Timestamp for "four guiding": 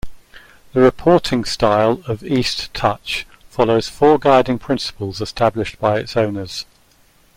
3.87-4.57